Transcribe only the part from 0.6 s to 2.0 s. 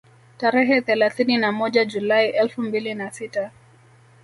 thelathini na moja